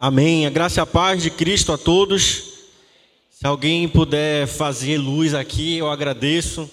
[0.00, 0.46] Amém.
[0.46, 2.44] A graça e a paz de Cristo a todos.
[3.30, 6.70] Se alguém puder fazer luz aqui, eu agradeço.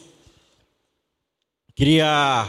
[1.76, 2.48] Queria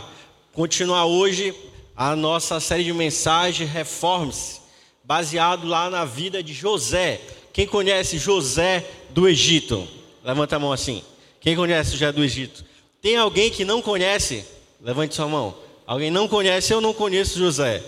[0.53, 1.55] continuar hoje
[1.97, 4.61] a nossa série de mensagens Reforme-se,
[5.03, 7.23] baseado lá na vida de José.
[7.55, 9.89] Quem conhece José do Egito?
[10.23, 11.03] Levanta a mão assim.
[11.41, 12.67] Quem conhece José do Egito?
[13.01, 14.45] Tem alguém que não conhece?
[14.83, 15.57] Levante sua mão.
[15.87, 16.71] Alguém não conhece?
[16.71, 17.83] Eu não conheço José.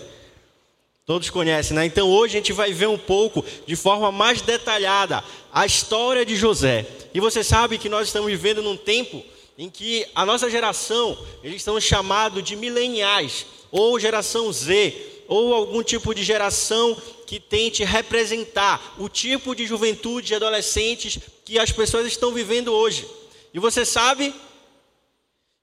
[1.09, 1.87] Todos conhecem, né?
[1.87, 6.35] Então hoje a gente vai ver um pouco, de forma mais detalhada, a história de
[6.35, 6.85] José.
[7.11, 9.25] E você sabe que nós estamos vivendo num tempo
[9.57, 15.81] em que a nossa geração, eles estão chamados de mileniais, ou geração Z, ou algum
[15.81, 16.95] tipo de geração
[17.25, 23.07] que tente representar o tipo de juventude de adolescentes que as pessoas estão vivendo hoje.
[23.51, 24.31] E você sabe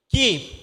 [0.09, 0.59] que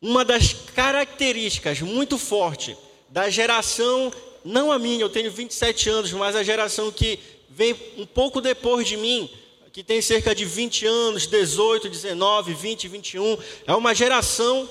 [0.00, 2.78] uma das características muito fortes
[3.10, 4.12] da geração,
[4.44, 8.86] não a minha, eu tenho 27 anos, mas a geração que vem um pouco depois
[8.86, 9.28] de mim,
[9.72, 14.68] que tem cerca de 20 anos, 18, 19, 20, 21, é uma geração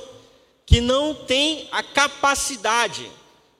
[0.65, 3.11] que não tem a capacidade,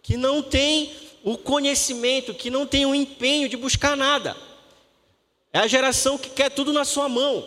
[0.02, 4.36] que não tem o conhecimento, que não tem o empenho de buscar nada.
[5.52, 7.46] É a geração que quer tudo na sua mão.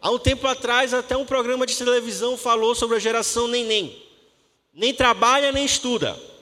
[0.00, 4.02] Há um tempo atrás, até um programa de televisão falou sobre a geração neném.
[4.74, 6.33] Nem trabalha, nem estuda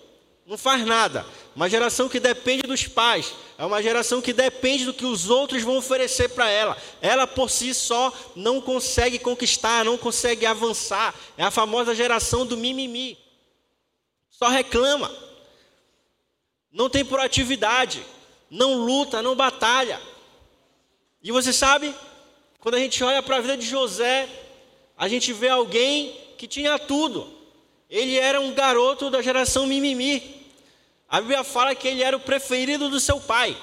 [0.46, 1.24] não faz nada.
[1.54, 5.62] Uma geração que depende dos pais, é uma geração que depende do que os outros
[5.62, 6.76] vão oferecer para ela.
[7.00, 11.14] Ela por si só não consegue conquistar, não consegue avançar.
[11.36, 13.18] É a famosa geração do mimimi.
[14.30, 15.14] Só reclama.
[16.72, 18.04] Não tem proatividade,
[18.50, 20.00] não luta, não batalha.
[21.22, 21.94] E você sabe,
[22.58, 24.28] quando a gente olha para a vida de José,
[24.96, 27.41] a gente vê alguém que tinha tudo.
[27.92, 30.48] Ele era um garoto da geração mimimi.
[31.06, 33.54] A Bíblia fala que ele era o preferido do seu pai,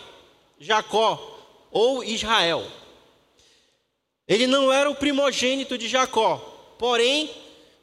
[0.59, 1.19] Jacó
[1.71, 2.63] ou Israel.
[4.27, 6.37] Ele não era o primogênito de Jacó,
[6.77, 7.31] porém,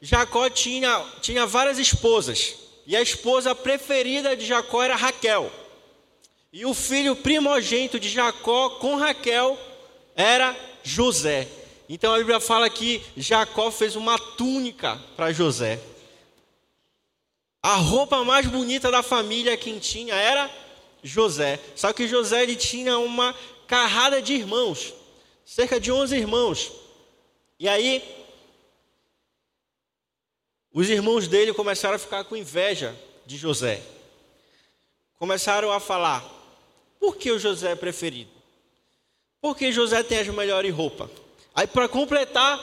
[0.01, 2.55] Jacó tinha, tinha várias esposas,
[2.87, 5.51] e a esposa preferida de Jacó era Raquel.
[6.53, 9.59] E o filho primogênito de Jacó com Raquel
[10.15, 11.49] era José.
[11.89, 15.81] Então a Bíblia fala que Jacó fez uma túnica para José.
[17.67, 20.49] A roupa mais bonita da família quem tinha era
[21.03, 21.59] José.
[21.75, 23.35] Só que José ele tinha uma
[23.67, 24.95] carrada de irmãos,
[25.45, 26.71] cerca de 11 irmãos.
[27.59, 28.05] E aí
[30.73, 32.95] os irmãos dele começaram a ficar com inveja
[33.27, 33.83] de José.
[35.19, 36.25] Começaram a falar:
[37.01, 38.31] por que o José é preferido?
[39.41, 41.11] Porque José tem as melhores roupas.
[41.53, 42.61] Aí para completar,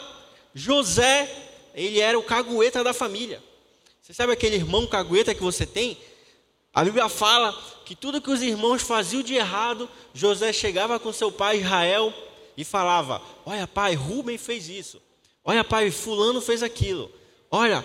[0.53, 1.29] José,
[1.75, 3.43] ele era o cagueta da família.
[4.03, 5.97] Você sabe aquele irmão cagueta que você tem?
[6.73, 7.53] A Bíblia fala
[7.85, 12.13] que tudo que os irmãos faziam de errado, José chegava com seu pai Israel
[12.57, 15.01] e falava: Olha, pai, Rubem fez isso.
[15.41, 17.09] Olha, pai, Fulano fez aquilo.
[17.49, 17.81] Olha,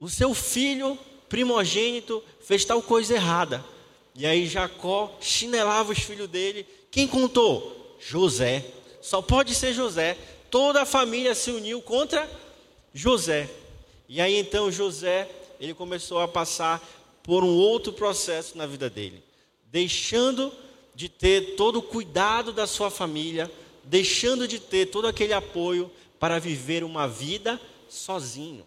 [0.00, 0.98] o seu filho
[1.28, 3.64] primogênito fez tal coisa errada.
[4.12, 6.66] E aí Jacó chinelava os filhos dele.
[6.90, 7.96] Quem contou?
[8.00, 8.64] José.
[9.00, 10.18] Só pode ser José.
[10.50, 12.28] Toda a família se uniu contra
[12.92, 13.48] José.
[14.08, 15.30] E aí então José,
[15.60, 16.82] ele começou a passar
[17.22, 19.22] por um outro processo na vida dele,
[19.66, 20.50] deixando
[20.94, 23.50] de ter todo o cuidado da sua família,
[23.84, 28.64] deixando de ter todo aquele apoio para viver uma vida sozinho,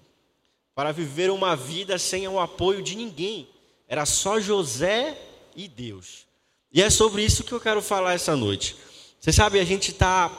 [0.75, 3.49] para viver uma vida sem o apoio de ninguém.
[3.87, 5.19] Era só José
[5.55, 6.25] e Deus.
[6.71, 8.77] E é sobre isso que eu quero falar essa noite.
[9.19, 10.31] Você sabe, a gente está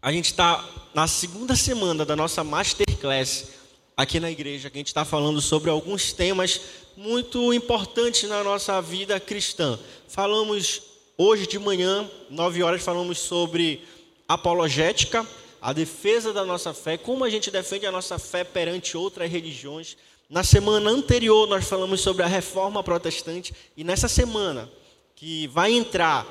[0.00, 0.64] a gente está
[0.94, 3.57] na segunda semana da nossa masterclass
[3.98, 6.60] aqui na igreja, que a gente está falando sobre alguns temas
[6.96, 9.76] muito importantes na nossa vida cristã.
[10.06, 10.82] Falamos
[11.16, 13.82] hoje de manhã, nove horas, falamos sobre
[14.28, 15.26] apologética,
[15.60, 19.96] a defesa da nossa fé, como a gente defende a nossa fé perante outras religiões.
[20.30, 24.70] Na semana anterior, nós falamos sobre a reforma protestante, e nessa semana,
[25.16, 26.24] que vai entrar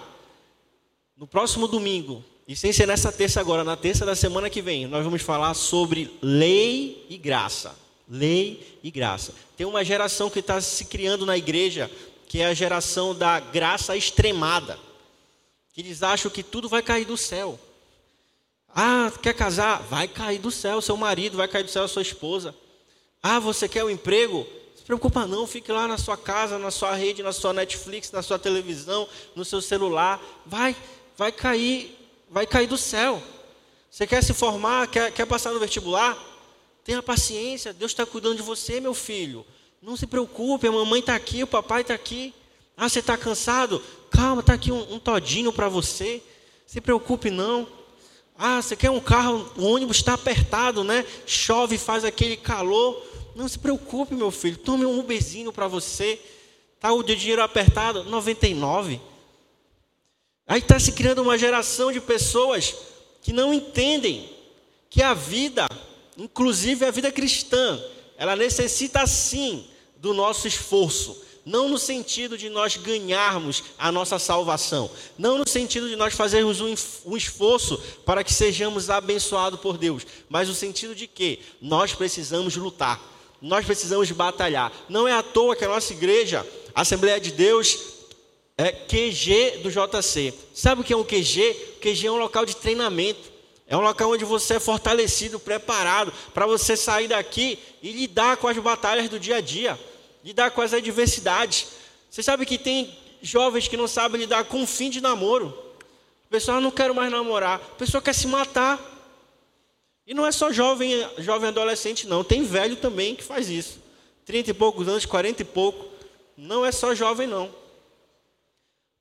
[1.17, 4.87] no próximo domingo, e sem ser nessa terça agora, na terça da semana que vem,
[4.87, 7.75] nós vamos falar sobre lei e graça.
[8.09, 9.33] Lei e graça.
[9.57, 11.91] Tem uma geração que está se criando na igreja,
[12.25, 14.79] que é a geração da graça extremada.
[15.73, 17.59] Que eles acham que tudo vai cair do céu.
[18.73, 19.81] Ah, quer casar?
[19.81, 22.55] Vai cair do céu, seu marido, vai cair do céu a sua esposa.
[23.21, 24.47] Ah, você quer um emprego?
[24.69, 28.09] Não se preocupa não, fique lá na sua casa, na sua rede, na sua Netflix,
[28.09, 29.05] na sua televisão,
[29.35, 30.21] no seu celular.
[30.45, 30.73] Vai,
[31.17, 31.96] vai cair
[32.29, 33.21] vai cair do céu.
[33.89, 36.17] Você quer se formar, quer, quer passar no vestibular?
[36.83, 39.45] Tenha paciência, Deus está cuidando de você, meu filho.
[39.81, 42.33] Não se preocupe, a mamãe está aqui, o papai está aqui.
[42.75, 43.81] Ah, você está cansado?
[44.09, 46.21] Calma, está aqui um, um todinho para você.
[46.65, 47.67] Se preocupe não.
[48.37, 51.05] Ah, você quer um carro, o ônibus está apertado, né?
[51.25, 53.03] Chove, faz aquele calor.
[53.35, 54.57] Não se preocupe, meu filho.
[54.57, 56.19] Tome um Uberzinho para você.
[56.79, 59.01] Tá o dinheiro apertado, 99.
[60.47, 62.73] Aí está se criando uma geração de pessoas
[63.21, 64.29] que não entendem
[64.89, 65.67] que a vida,
[66.17, 67.77] inclusive a vida cristã,
[68.17, 69.67] ela necessita sim
[69.97, 71.21] do nosso esforço.
[71.45, 74.89] Não no sentido de nós ganharmos a nossa salvação.
[75.17, 80.05] Não no sentido de nós fazermos um esforço para que sejamos abençoados por Deus.
[80.29, 83.01] Mas no sentido de que nós precisamos lutar.
[83.41, 84.71] Nós precisamos batalhar.
[84.89, 86.45] Não é à toa que a nossa igreja,
[86.75, 87.96] a Assembleia de Deus,
[88.57, 90.33] é QG do JC.
[90.53, 91.75] Sabe o que é um QG?
[91.77, 93.31] O QG é um local de treinamento.
[93.67, 98.47] É um local onde você é fortalecido, preparado para você sair daqui e lidar com
[98.47, 99.77] as batalhas do dia a dia
[100.27, 101.67] lidar com as adversidades.
[102.09, 105.57] Você sabe que tem jovens que não sabem lidar com o fim de namoro.
[106.25, 108.77] O pessoal não quer mais namorar, a pessoa quer se matar.
[110.05, 112.25] E não é só jovem, jovem adolescente, não.
[112.25, 113.79] Tem velho também que faz isso.
[114.25, 115.85] Trinta e poucos anos, quarenta e pouco.
[116.35, 117.49] Não é só jovem, não.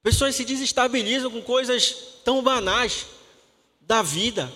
[0.06, 3.06] Pessoas se desestabilizam com coisas tão banais
[3.81, 4.53] da vida.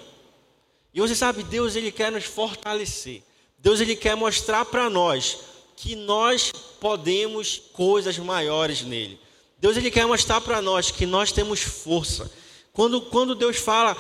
[0.95, 3.25] E você sabe, Deus ele quer nos fortalecer.
[3.59, 5.39] Deus ele quer mostrar para nós
[5.75, 9.19] que nós podemos coisas maiores nele.
[9.59, 12.31] Deus ele quer mostrar para nós que nós temos força.
[12.73, 13.97] Quando, quando Deus fala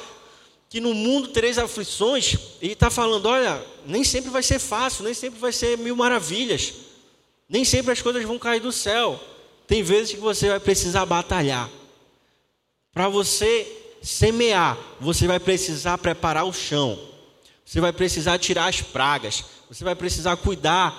[0.69, 5.14] que no mundo três aflições, Ele está falando: olha, nem sempre vai ser fácil, nem
[5.14, 6.75] sempre vai ser mil maravilhas,
[7.49, 9.20] nem sempre as coisas vão cair do céu.
[9.70, 11.70] Tem vezes que você vai precisar batalhar.
[12.93, 16.99] Para você semear, você vai precisar preparar o chão,
[17.64, 20.93] você vai precisar tirar as pragas, você vai precisar cuidar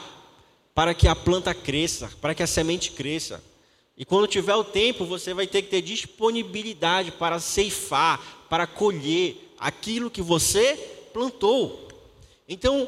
[0.73, 3.43] para que a planta cresça, para que a semente cresça.
[3.97, 9.53] E quando tiver o tempo, você vai ter que ter disponibilidade para ceifar, para colher
[9.59, 10.77] aquilo que você
[11.11, 11.89] plantou.
[12.47, 12.87] Então,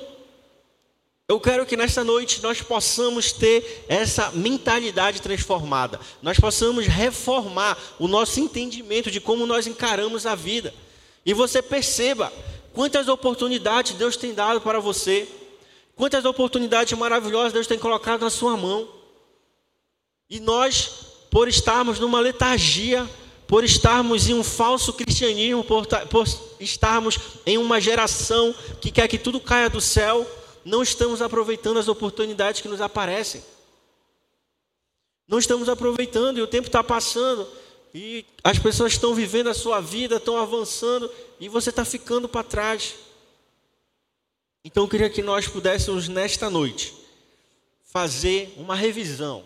[1.27, 8.07] eu quero que nesta noite nós possamos ter essa mentalidade transformada, nós possamos reformar o
[8.07, 10.73] nosso entendimento de como nós encaramos a vida.
[11.25, 12.31] E você perceba
[12.73, 15.27] quantas oportunidades Deus tem dado para você.
[15.95, 18.89] Quantas oportunidades maravilhosas Deus tem colocado na sua mão.
[20.29, 20.89] E nós,
[21.31, 23.09] por estarmos numa letargia,
[23.47, 26.27] por estarmos em um falso cristianismo, por, por
[26.59, 30.27] estarmos em uma geração que quer que tudo caia do céu,
[30.65, 33.43] não estamos aproveitando as oportunidades que nos aparecem.
[35.27, 37.47] Não estamos aproveitando e o tempo está passando
[37.93, 42.43] e as pessoas estão vivendo a sua vida, estão avançando e você está ficando para
[42.43, 42.95] trás.
[44.63, 46.93] Então eu queria que nós pudéssemos nesta noite
[47.83, 49.43] fazer uma revisão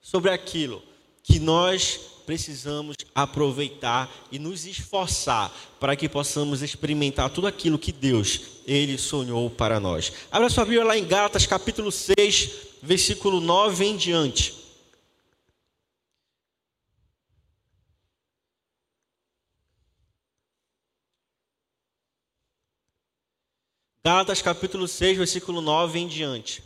[0.00, 0.82] sobre aquilo
[1.22, 8.60] que nós precisamos aproveitar e nos esforçar para que possamos experimentar tudo aquilo que Deus
[8.66, 10.12] ele sonhou para nós.
[10.30, 12.50] Abra sua Bíblia lá em Gálatas capítulo 6,
[12.82, 14.54] versículo 9 em diante.
[24.04, 26.62] Gálatas capítulo 6, versículo 9 em diante.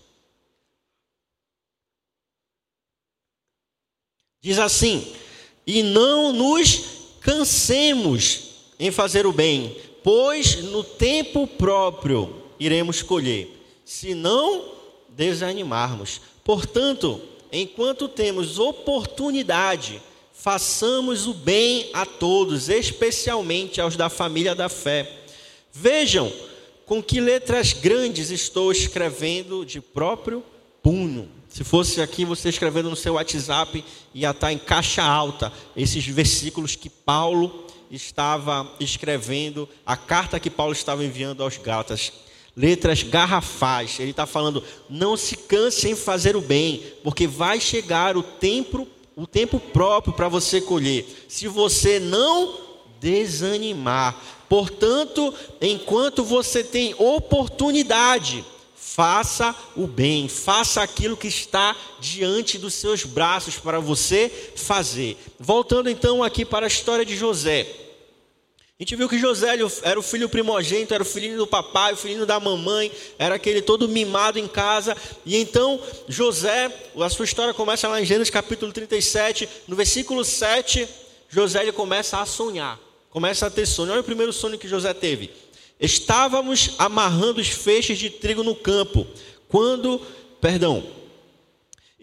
[4.41, 5.22] Diz assim:
[5.67, 6.85] E não nos
[7.21, 8.41] cansemos
[8.79, 13.49] em fazer o bem, pois no tempo próprio iremos colher,
[13.85, 14.73] se não
[15.09, 16.21] desanimarmos.
[16.45, 17.21] Portanto,
[17.53, 25.11] enquanto temos oportunidade, façamos o bem a todos, especialmente aos da família da fé.
[25.73, 26.33] Vejam,
[26.85, 30.43] com que letras grandes estou escrevendo de próprio
[30.83, 31.29] punho.
[31.53, 36.75] Se fosse aqui você escrevendo no seu WhatsApp, ia estar em caixa alta esses versículos
[36.77, 42.11] que Paulo estava escrevendo, a carta que Paulo estava enviando aos Gálatas.
[42.57, 48.17] Letras garrafais, ele está falando: não se canse em fazer o bem, porque vai chegar
[48.17, 51.27] o tempo, o tempo próprio para você colher.
[51.29, 52.59] Se você não
[52.99, 54.17] desanimar,
[54.53, 55.33] Portanto,
[55.63, 58.45] enquanto você tem oportunidade,
[58.85, 65.17] faça o bem, faça aquilo que está diante dos seus braços para você fazer.
[65.39, 67.67] Voltando então aqui para a história de José.
[68.79, 71.97] A gente viu que José era o filho primogênito, era o filhinho do papai, o
[71.97, 74.97] filhinho da mamãe, era aquele todo mimado em casa.
[75.25, 76.71] E então José,
[77.01, 80.89] a sua história começa lá em Gênesis capítulo 37, no versículo 7,
[81.29, 82.81] José ele começa a sonhar
[83.13, 83.93] começa a ter sonho.
[83.93, 85.31] Olha o primeiro sonho que José teve.
[85.83, 89.05] Estávamos amarrando os feixes de trigo no campo,
[89.49, 90.01] quando,
[90.41, 90.85] perdão,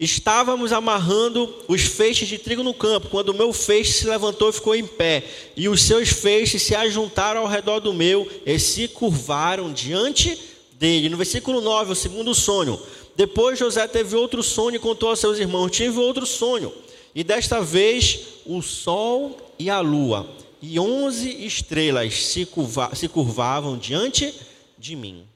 [0.00, 4.52] Estávamos amarrando os feixes de trigo no campo, quando o meu feixe se levantou e
[4.54, 5.22] ficou em pé,
[5.54, 10.38] e os seus feixes se ajuntaram ao redor do meu e se curvaram diante
[10.78, 11.10] dele.
[11.10, 12.80] No versículo 9, o segundo sonho.
[13.14, 16.72] Depois José teve outro sonho e contou aos seus irmãos: Tive outro sonho,
[17.14, 20.26] e desta vez o sol e a lua
[20.62, 24.34] e onze estrelas se, curva, se curvavam diante
[24.78, 25.26] de mim.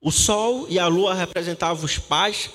[0.00, 2.50] O sol e a lua representavam os pais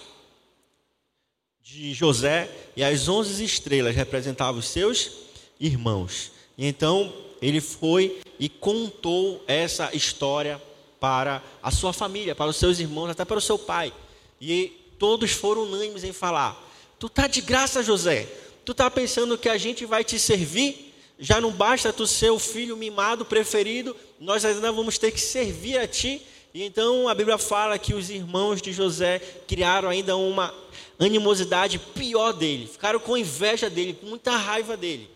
[1.61, 5.11] de José e as onze estrelas representavam os seus
[5.59, 6.31] irmãos.
[6.57, 10.61] E então ele foi e contou essa história
[10.99, 13.93] para a sua família, para os seus irmãos, até para o seu pai.
[14.41, 16.61] E todos foram unânimes em falar:
[16.99, 18.27] Tu tá de graça, José.
[18.63, 20.84] Tu tá pensando que a gente vai te servir?
[21.17, 25.77] Já não basta tu ser o filho mimado preferido, nós ainda vamos ter que servir
[25.77, 26.21] a ti.
[26.53, 30.53] E então a Bíblia fala que os irmãos de José criaram ainda uma
[30.99, 35.09] animosidade pior dele, ficaram com inveja dele, com muita raiva dele.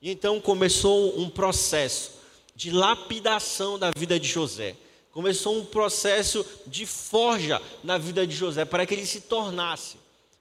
[0.00, 2.12] E então começou um processo
[2.54, 4.74] de lapidação da vida de José.
[5.12, 9.96] Começou um processo de forja na vida de José para que ele se tornasse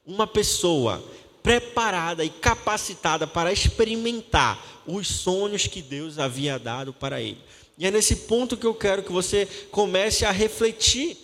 [0.06, 1.04] uma pessoa
[1.42, 7.42] preparada e capacitada para experimentar os sonhos que Deus havia dado para ele.
[7.78, 11.18] E é nesse ponto que eu quero que você comece a refletir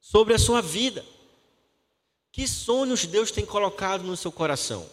[0.00, 1.04] sobre a sua vida.
[2.30, 4.88] Que sonhos Deus tem colocado no seu coração?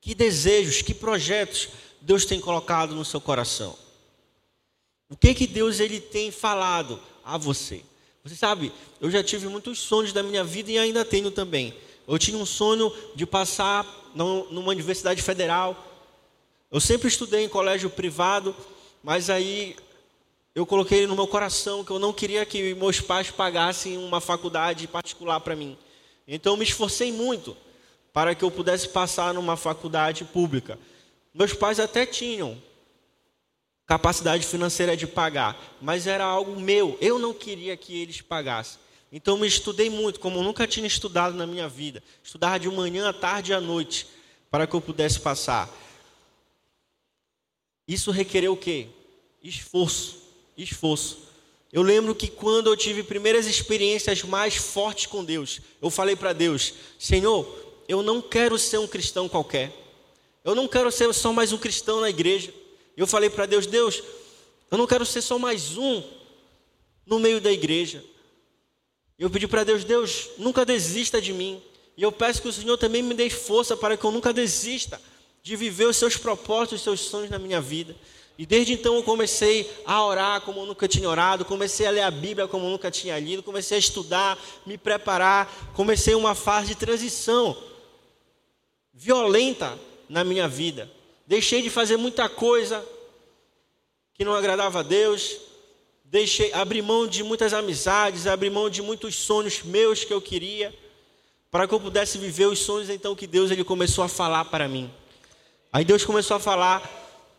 [0.00, 1.68] Que desejos, que projetos
[2.00, 3.76] Deus tem colocado no seu coração?
[5.08, 7.82] O que que Deus ele tem falado a você?
[8.24, 11.74] Você sabe, eu já tive muitos sonhos da minha vida e ainda tenho também.
[12.08, 15.93] Eu tinha um sonho de passar numa universidade federal.
[16.70, 18.54] Eu sempre estudei em colégio privado,
[19.02, 19.76] mas aí
[20.54, 24.86] eu coloquei no meu coração que eu não queria que meus pais pagassem uma faculdade
[24.86, 25.76] particular para mim.
[26.26, 27.56] Então eu me esforcei muito
[28.12, 30.78] para que eu pudesse passar numa faculdade pública.
[31.34, 32.60] Meus pais até tinham
[33.86, 36.96] capacidade financeira de pagar, mas era algo meu.
[37.00, 38.78] Eu não queria que eles pagassem.
[39.12, 42.02] Então eu me estudei muito, como eu nunca tinha estudado na minha vida.
[42.22, 44.06] Estudava de manhã, à tarde e à noite
[44.50, 45.68] para que eu pudesse passar.
[47.86, 48.88] Isso requereu o quê?
[49.42, 50.16] Esforço,
[50.56, 51.18] esforço.
[51.72, 56.32] Eu lembro que quando eu tive primeiras experiências mais fortes com Deus, eu falei para
[56.32, 57.46] Deus: Senhor,
[57.88, 59.72] eu não quero ser um cristão qualquer.
[60.44, 62.54] Eu não quero ser só mais um cristão na igreja.
[62.96, 64.02] Eu falei para Deus: Deus,
[64.70, 66.02] eu não quero ser só mais um
[67.04, 68.02] no meio da igreja.
[69.18, 71.60] Eu pedi para Deus: Deus, nunca desista de mim.
[71.96, 75.00] E eu peço que o Senhor também me dê força para que eu nunca desista
[75.44, 77.94] de viver os seus propósitos, os seus sonhos na minha vida.
[78.38, 82.00] E desde então eu comecei a orar como eu nunca tinha orado, comecei a ler
[82.00, 86.68] a Bíblia como eu nunca tinha lido, comecei a estudar, me preparar, comecei uma fase
[86.68, 87.56] de transição
[88.92, 90.90] violenta na minha vida.
[91.26, 92.82] Deixei de fazer muita coisa
[94.14, 95.36] que não agradava a Deus,
[96.06, 100.74] deixei, abri mão de muitas amizades, abri mão de muitos sonhos meus que eu queria,
[101.50, 104.66] para que eu pudesse viver os sonhos então que Deus ele começou a falar para
[104.66, 104.90] mim.
[105.74, 106.88] Aí Deus começou a falar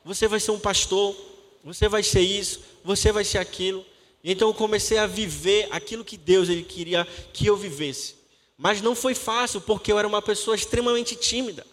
[0.04, 1.15] você vai ser um pastor,
[1.63, 3.86] você vai ser isso, você vai ser aquilo.
[4.22, 8.15] Então eu comecei a viver aquilo que Deus ele queria que eu vivesse.
[8.58, 11.65] Mas não foi fácil, porque eu era uma pessoa extremamente tímida.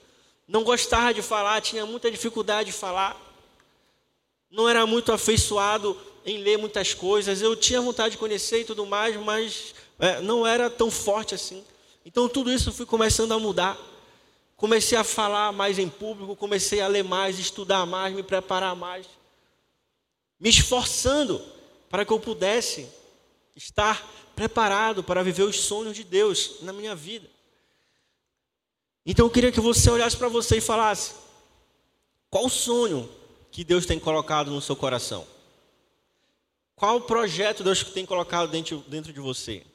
[0.47, 3.21] Não gostava de falar, tinha muita dificuldade de falar.
[4.49, 7.43] Não era muito afeiçoado em ler muitas coisas.
[7.43, 11.65] Eu tinha vontade de conhecer e tudo mais, mas é, não era tão forte assim.
[12.07, 13.77] Então tudo isso eu fui começando a mudar.
[14.63, 19.09] Comecei a falar mais em público, comecei a ler mais, estudar mais, me preparar mais,
[20.39, 21.45] me esforçando
[21.91, 22.89] para que eu pudesse
[23.57, 27.29] estar preparado para viver os sonhos de Deus na minha vida.
[29.05, 31.15] Então eu queria que você olhasse para você e falasse:
[32.31, 33.11] qual sonho
[33.51, 35.27] que Deus tem colocado no seu coração?
[36.77, 39.67] Qual projeto Deus tem colocado dentro, dentro de você?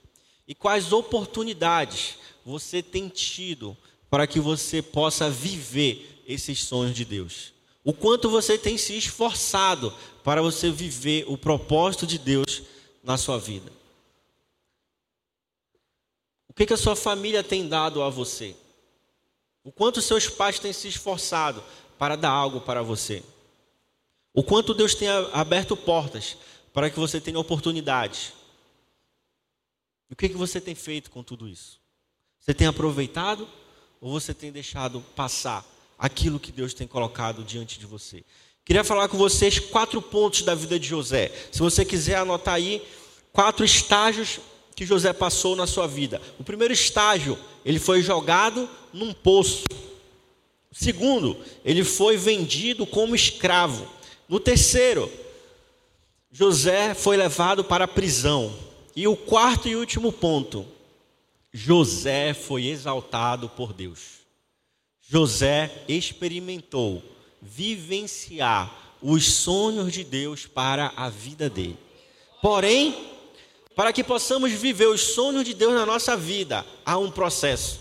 [0.48, 2.16] E quais oportunidades
[2.46, 3.76] você tem tido
[4.10, 7.54] para que você possa viver esses sonhos de Deus.
[7.84, 12.64] O quanto você tem se esforçado para você viver o propósito de Deus
[13.02, 13.72] na sua vida.
[16.50, 18.56] O que, que a sua família tem dado a você?
[19.64, 21.64] O quanto seus pais têm se esforçado
[21.98, 23.24] para dar algo para você?
[24.34, 26.38] O quanto Deus tem aberto portas
[26.74, 28.34] para que você tenha oportunidades?
[30.10, 31.80] O que, que você tem feito com tudo isso?
[32.40, 33.48] Você tem aproveitado
[34.02, 35.66] ou você tem deixado passar
[35.98, 38.24] aquilo que Deus tem colocado diante de você?
[38.64, 41.32] Queria falar com vocês quatro pontos da vida de José.
[41.52, 42.86] Se você quiser anotar aí,
[43.32, 44.40] quatro estágios
[44.76, 46.22] que José passou na sua vida.
[46.38, 49.64] O primeiro estágio, ele foi jogado num poço.
[50.72, 53.88] Segundo, ele foi vendido como escravo.
[54.28, 55.12] No terceiro,
[56.32, 58.54] José foi levado para a prisão.
[58.96, 60.66] E o quarto e último ponto,
[61.58, 64.20] José foi exaltado por Deus.
[65.02, 67.02] José experimentou
[67.42, 71.76] vivenciar os sonhos de Deus para a vida dele.
[72.44, 72.96] Porém,
[73.76, 77.80] para que possamos viver os sonhos de Deus na nossa vida, há um processo.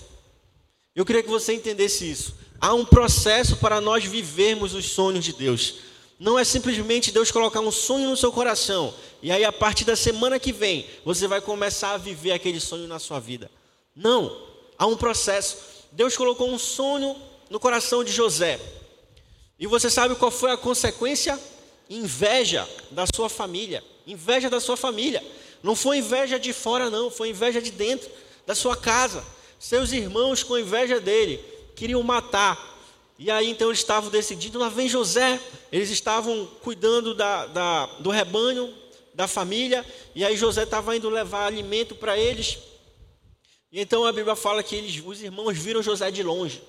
[0.94, 2.34] Eu queria que você entendesse isso.
[2.58, 5.80] Há um processo para nós vivermos os sonhos de Deus.
[6.18, 9.94] Não é simplesmente Deus colocar um sonho no seu coração e aí a partir da
[9.94, 13.50] semana que vem você vai começar a viver aquele sonho na sua vida.
[13.96, 14.36] Não,
[14.76, 15.56] há um processo.
[15.90, 17.16] Deus colocou um sonho
[17.48, 18.60] no coração de José.
[19.58, 21.40] E você sabe qual foi a consequência?
[21.88, 23.82] Inveja da sua família.
[24.06, 25.24] Inveja da sua família.
[25.62, 28.10] Não foi inveja de fora, não, foi inveja de dentro
[28.46, 29.24] da sua casa.
[29.58, 31.42] Seus irmãos, com inveja dele,
[31.74, 32.76] queriam matar.
[33.18, 35.40] E aí então eles estavam decidindo, lá vem José.
[35.72, 38.72] Eles estavam cuidando da, da, do rebanho,
[39.14, 39.84] da família,
[40.14, 42.58] e aí José estava indo levar alimento para eles.
[43.78, 46.62] Então a Bíblia fala que eles, os irmãos viram José de longe.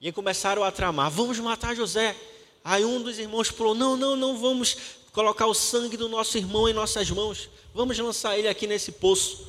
[0.00, 2.14] E começaram a tramar: vamos matar José.
[2.62, 4.76] Aí um dos irmãos falou: não, não, não vamos
[5.10, 7.48] colocar o sangue do nosso irmão em nossas mãos.
[7.74, 9.44] Vamos lançar ele aqui nesse poço.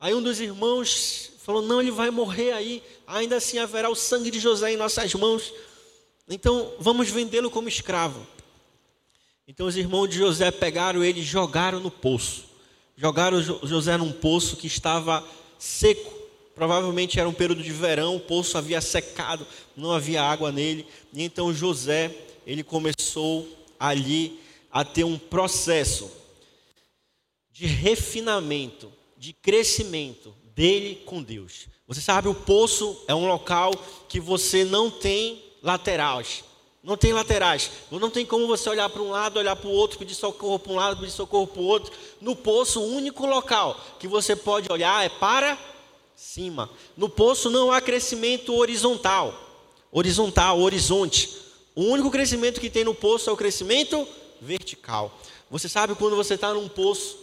[0.00, 2.82] Aí um dos irmãos falou: não, ele vai morrer aí.
[3.06, 5.52] Ainda assim haverá o sangue de José em nossas mãos.
[6.26, 8.26] Então vamos vendê-lo como escravo.
[9.46, 12.44] Então os irmãos de José pegaram ele e jogaram no poço.
[12.96, 15.22] Jogaram José num poço que estava
[15.58, 16.16] seco.
[16.54, 19.46] Provavelmente era um período de verão, o poço havia secado,
[19.76, 20.86] não havia água nele.
[21.12, 22.14] E então José,
[22.46, 23.46] ele começou
[23.78, 26.10] ali a ter um processo
[27.52, 31.66] de refinamento, de crescimento dele com Deus.
[31.86, 33.72] Você sabe, o poço é um local
[34.08, 36.44] que você não tem laterais.
[36.82, 37.70] Não tem laterais.
[37.90, 40.72] Não tem como você olhar para um lado, olhar para o outro, pedir socorro para
[40.72, 41.92] um lado, pedir socorro para o outro.
[42.20, 45.58] No poço, o único local que você pode olhar é para
[46.14, 46.70] cima.
[46.96, 49.34] No poço não há crescimento horizontal.
[49.90, 51.36] Horizontal, horizonte.
[51.74, 54.06] O único crescimento que tem no poço é o crescimento
[54.40, 55.16] vertical.
[55.50, 57.18] Você sabe quando você está num poço,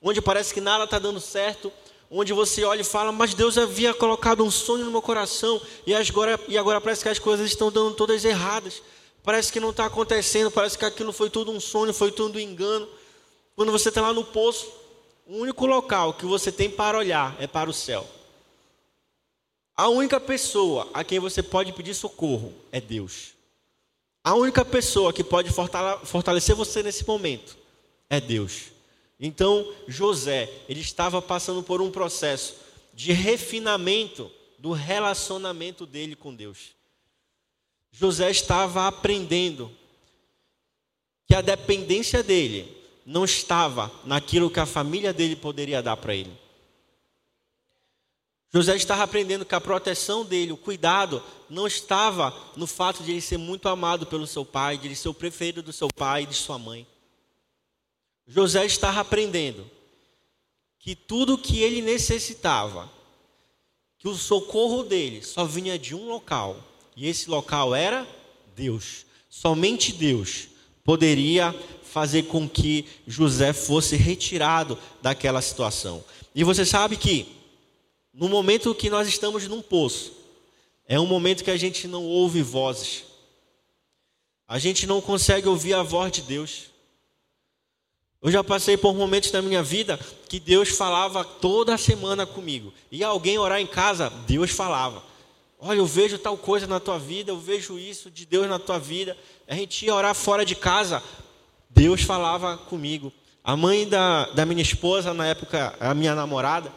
[0.00, 1.72] onde parece que nada está dando certo,
[2.10, 5.94] onde você olha e fala, mas Deus havia colocado um sonho no meu coração, e
[5.94, 8.82] agora, e agora parece que as coisas estão dando todas erradas.
[9.28, 12.40] Parece que não está acontecendo, parece que aquilo foi tudo um sonho, foi tudo um
[12.40, 12.88] engano.
[13.54, 14.72] Quando você está lá no poço,
[15.26, 18.08] o único local que você tem para olhar é para o céu.
[19.76, 23.34] A única pessoa a quem você pode pedir socorro é Deus.
[24.24, 25.50] A única pessoa que pode
[26.04, 27.54] fortalecer você nesse momento
[28.08, 28.72] é Deus.
[29.20, 32.54] Então, José, ele estava passando por um processo
[32.94, 36.77] de refinamento do relacionamento dele com Deus.
[37.98, 39.72] José estava aprendendo
[41.26, 42.72] que a dependência dele
[43.04, 46.32] não estava naquilo que a família dele poderia dar para ele.
[48.54, 53.20] José estava aprendendo que a proteção dele, o cuidado, não estava no fato de ele
[53.20, 56.26] ser muito amado pelo seu pai, de ele ser o preferido do seu pai e
[56.26, 56.86] de sua mãe.
[58.28, 59.68] José estava aprendendo
[60.78, 62.88] que tudo que ele necessitava,
[63.98, 66.62] que o socorro dele só vinha de um local,
[66.98, 68.04] e esse local era
[68.56, 69.06] Deus.
[69.30, 70.48] Somente Deus
[70.82, 76.04] poderia fazer com que José fosse retirado daquela situação.
[76.34, 77.28] E você sabe que
[78.12, 80.12] no momento que nós estamos num poço,
[80.88, 83.04] é um momento que a gente não ouve vozes.
[84.48, 86.64] A gente não consegue ouvir a voz de Deus.
[88.20, 92.74] Eu já passei por momentos da minha vida que Deus falava toda semana comigo.
[92.90, 95.06] E alguém orar em casa, Deus falava.
[95.58, 98.78] Olha, eu vejo tal coisa na tua vida, eu vejo isso de Deus na tua
[98.78, 99.16] vida.
[99.46, 101.02] A gente ia orar fora de casa,
[101.68, 103.12] Deus falava comigo.
[103.42, 106.70] A mãe da, da minha esposa, na época, a minha namorada,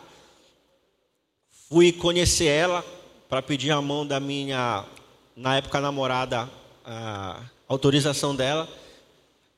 [1.72, 2.84] Fui conhecer ela
[3.30, 4.86] para pedir a mão da minha,
[5.38, 6.52] na época, namorada,
[6.84, 8.68] a autorização dela.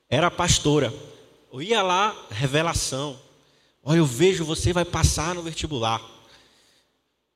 [0.08, 0.94] Era pastora.
[1.52, 3.18] Eu ia lá, revelação.
[3.82, 6.00] Olha, eu vejo você vai passar no vestibular.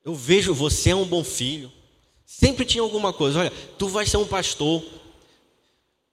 [0.04, 1.72] Eu vejo você é um bom filho.
[2.30, 3.38] Sempre tinha alguma coisa.
[3.38, 4.84] Olha, tu vai ser um pastor.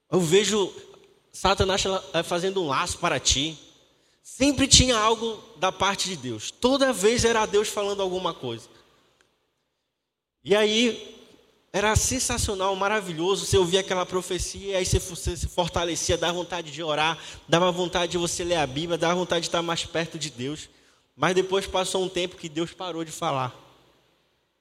[0.10, 0.74] Eu vejo
[1.30, 1.84] Satanás
[2.24, 3.60] fazendo um laço para ti.
[4.24, 6.52] Sempre tinha algo da parte de Deus.
[6.52, 8.70] Toda vez era Deus falando alguma coisa.
[10.42, 11.14] E aí
[11.74, 13.46] era sensacional, maravilhoso.
[13.46, 17.70] Você ouvia aquela profecia, e aí você, você se fortalecia, dava vontade de orar, dava
[17.74, 20.70] vontade de você ler a Bíblia, dava vontade de estar mais perto de Deus.
[21.14, 23.54] Mas depois passou um tempo que Deus parou de falar.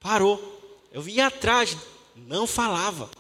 [0.00, 0.53] Parou.
[0.94, 1.76] Eu ia atrás,
[2.14, 3.11] não falava.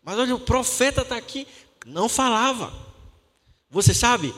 [0.00, 1.44] Mas olha, o profeta está aqui,
[1.84, 2.72] não falava.
[3.68, 4.32] Você sabe,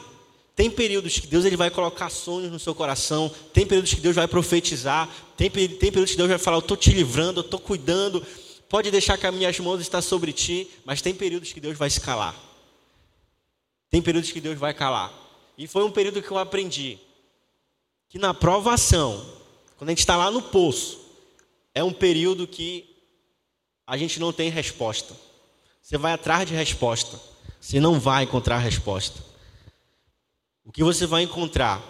[0.56, 4.16] tem períodos que Deus ele vai colocar sonhos no seu coração, tem períodos que Deus
[4.16, 5.06] vai profetizar,
[5.36, 8.26] tem, tem períodos que Deus vai falar, eu estou te livrando, eu estou cuidando,
[8.70, 11.90] pode deixar que as minhas mãos estão sobre ti, mas tem períodos que Deus vai
[11.90, 12.34] se calar.
[13.90, 15.12] Tem períodos que Deus vai calar.
[15.58, 16.98] E foi um período que eu aprendi
[18.08, 19.22] que na provação,
[19.76, 21.01] quando a gente está lá no poço,
[21.74, 22.88] é um período que
[23.86, 25.14] a gente não tem resposta.
[25.80, 27.18] Você vai atrás de resposta,
[27.60, 29.22] você não vai encontrar resposta.
[30.64, 31.82] O que você vai encontrar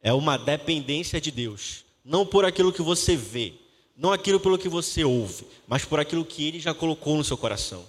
[0.00, 3.54] é uma dependência de Deus, não por aquilo que você vê,
[3.96, 7.36] não aquilo pelo que você ouve, mas por aquilo que Ele já colocou no seu
[7.36, 7.84] coração.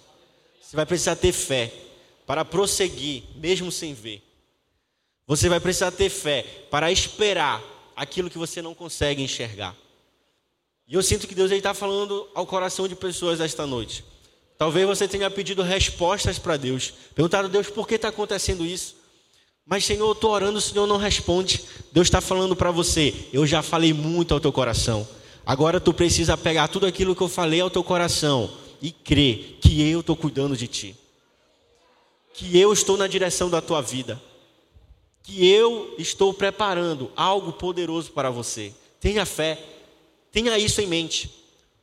[0.60, 1.72] Você vai precisar ter fé
[2.26, 4.22] para prosseguir, mesmo sem ver.
[5.26, 7.62] Você vai precisar ter fé para esperar
[7.94, 9.76] aquilo que você não consegue enxergar.
[10.90, 14.04] E eu sinto que Deus está falando ao coração de pessoas esta noite.
[14.58, 18.96] Talvez você tenha pedido respostas para Deus, perguntado a Deus por que está acontecendo isso.
[19.64, 21.64] Mas, Senhor, eu estou orando, o Senhor não responde.
[21.92, 25.06] Deus está falando para você: eu já falei muito ao teu coração.
[25.46, 28.50] Agora tu precisa pegar tudo aquilo que eu falei ao teu coração
[28.82, 30.96] e crer que eu estou cuidando de ti,
[32.34, 34.20] que eu estou na direção da tua vida,
[35.22, 38.74] que eu estou preparando algo poderoso para você.
[39.00, 39.56] Tenha fé,
[40.32, 41.30] tenha isso em mente.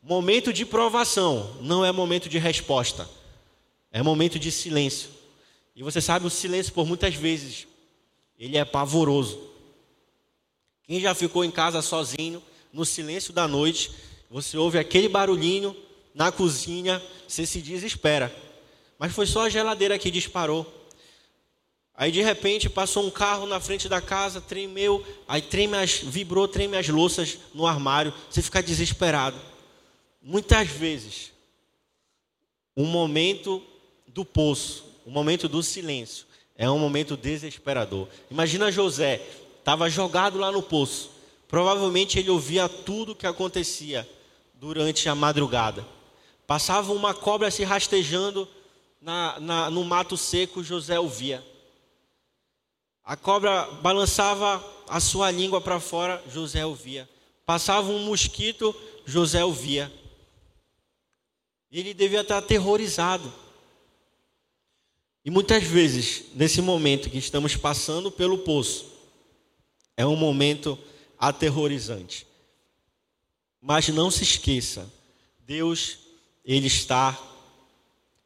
[0.02, 3.08] Momento de provação não é momento de resposta,
[3.92, 5.10] é momento de silêncio.
[5.74, 7.66] E você sabe, o silêncio, por muitas vezes,
[8.38, 9.40] ele é pavoroso.
[10.84, 13.90] Quem já ficou em casa sozinho, no silêncio da noite,
[14.30, 15.76] você ouve aquele barulhinho
[16.14, 18.34] na cozinha, você se desespera.
[18.98, 20.66] Mas foi só a geladeira que disparou.
[21.98, 26.46] Aí de repente passou um carro na frente da casa, tremeu, aí treme as, vibrou,
[26.46, 29.36] treme as louças no armário, você fica desesperado.
[30.22, 31.32] Muitas vezes,
[32.76, 33.60] o momento
[34.06, 36.24] do poço, o momento do silêncio,
[36.56, 38.06] é um momento desesperador.
[38.30, 39.20] Imagina José,
[39.58, 41.10] estava jogado lá no poço.
[41.48, 44.08] Provavelmente ele ouvia tudo o que acontecia
[44.54, 45.84] durante a madrugada.
[46.46, 48.48] Passava uma cobra se rastejando
[49.00, 51.44] na, na, no mato seco, José ouvia.
[53.08, 57.08] A cobra balançava a sua língua para fora, José ouvia.
[57.46, 59.90] Passava um mosquito, José ouvia.
[61.72, 63.32] Ele devia estar aterrorizado.
[65.24, 68.84] E muitas vezes, nesse momento que estamos passando pelo poço,
[69.96, 70.78] é um momento
[71.18, 72.26] aterrorizante.
[73.58, 74.86] Mas não se esqueça,
[75.46, 75.96] Deus,
[76.44, 77.18] ele está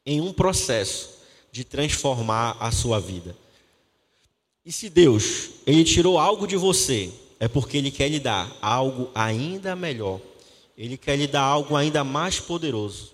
[0.05, 1.21] em um processo
[1.53, 3.41] de transformar a sua vida.
[4.65, 9.11] E se Deus, ele tirou algo de você, é porque ele quer lhe dar algo
[9.15, 10.21] ainda melhor.
[10.79, 13.13] Ele quer lhe dar algo ainda mais poderoso.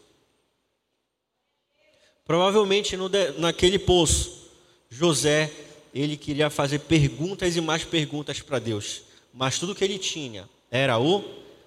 [2.26, 3.08] Provavelmente no,
[3.38, 4.50] naquele poço,
[4.90, 5.50] José,
[5.94, 9.02] ele queria fazer perguntas e mais perguntas para Deus.
[9.32, 11.24] Mas tudo que ele tinha era o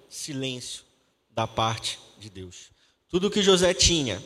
[0.08, 0.84] silêncio
[1.32, 2.70] da parte de Deus.
[3.10, 4.22] Tudo que José tinha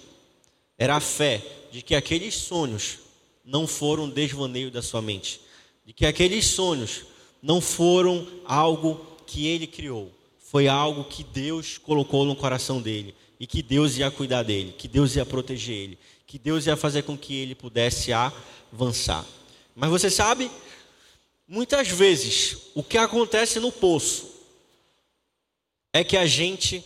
[0.78, 1.42] era a fé
[1.72, 3.00] de que aqueles sonhos
[3.46, 5.45] não foram desvaneio da sua mente
[5.86, 7.04] de que aqueles sonhos
[7.42, 13.46] não foram algo que ele criou, foi algo que Deus colocou no coração dele e
[13.46, 17.18] que Deus ia cuidar dele, que Deus ia proteger ele, que Deus ia fazer com
[17.18, 19.26] que ele pudesse avançar.
[19.76, 20.50] Mas você sabe,
[21.48, 24.32] muitas vezes o que acontece no poço
[25.94, 26.84] é que a gente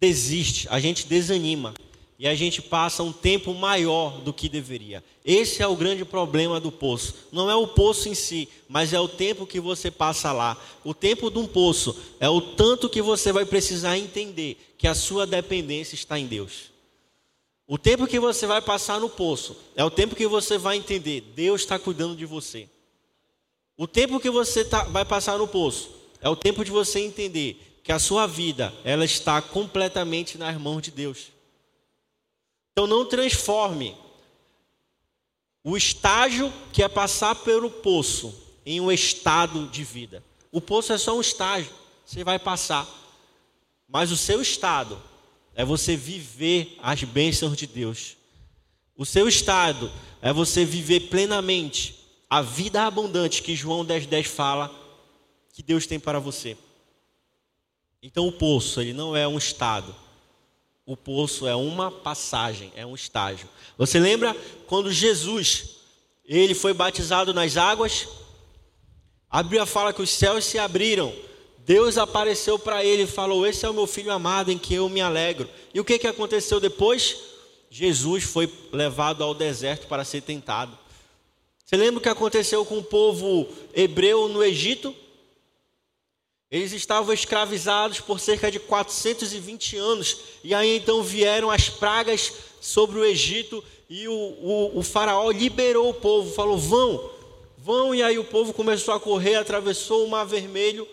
[0.00, 1.74] desiste, a gente desanima
[2.22, 5.02] e a gente passa um tempo maior do que deveria.
[5.24, 7.16] Esse é o grande problema do poço.
[7.32, 10.56] Não é o poço em si, mas é o tempo que você passa lá.
[10.84, 14.94] O tempo de um poço é o tanto que você vai precisar entender que a
[14.94, 16.70] sua dependência está em Deus.
[17.66, 21.22] O tempo que você vai passar no poço é o tempo que você vai entender
[21.34, 22.68] Deus está cuidando de você.
[23.76, 27.80] O tempo que você tá, vai passar no poço é o tempo de você entender
[27.82, 31.31] que a sua vida ela está completamente nas mãos de Deus.
[32.72, 33.96] Então não transforme
[35.62, 40.24] o estágio que é passar pelo poço em um estado de vida.
[40.50, 41.70] O poço é só um estágio,
[42.04, 42.88] você vai passar.
[43.86, 45.00] Mas o seu estado
[45.54, 48.16] é você viver as bênçãos de Deus.
[48.96, 54.82] O seu estado é você viver plenamente a vida abundante que João 10,10 10 fala
[55.52, 56.56] que Deus tem para você.
[58.02, 59.94] Então o poço, ele não é um estado,
[60.84, 63.48] o poço é uma passagem, é um estágio.
[63.78, 65.76] Você lembra quando Jesus,
[66.24, 68.08] ele foi batizado nas águas?
[69.30, 71.12] A Bíblia fala que os céus se abriram.
[71.58, 74.88] Deus apareceu para ele e falou: Esse é o meu filho amado em que eu
[74.88, 75.48] me alegro.
[75.72, 77.16] E o que, que aconteceu depois?
[77.70, 80.76] Jesus foi levado ao deserto para ser tentado.
[81.64, 84.94] Você lembra o que aconteceu com o povo hebreu no Egito?
[86.52, 92.98] Eles estavam escravizados por cerca de 420 anos, e aí então vieram as pragas sobre
[92.98, 97.10] o Egito, e o, o, o faraó liberou o povo, falou: vão,
[97.56, 100.86] vão, e aí o povo começou a correr, atravessou o Mar Vermelho,